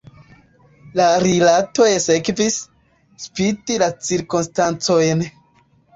[0.99, 2.57] La rilatoj sekvis,
[3.27, 5.23] spite la cirkonstancojn.